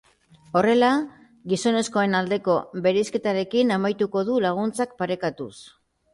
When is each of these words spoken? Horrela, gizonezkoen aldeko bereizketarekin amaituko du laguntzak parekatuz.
Horrela, 0.59 0.87
gizonezkoen 1.53 2.21
aldeko 2.21 2.57
bereizketarekin 2.87 3.75
amaituko 3.77 4.27
du 4.33 4.41
laguntzak 4.49 4.99
parekatuz. 5.05 5.55